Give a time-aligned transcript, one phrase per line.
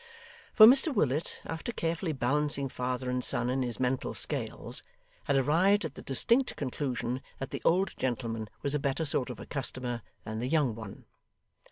[0.55, 4.81] For Mr Willet, after carefully balancing father and son in his mental scales,
[5.25, 9.39] had arrived at the distinct conclusion that the old gentleman was a better sort of
[9.39, 11.05] a customer than the young one.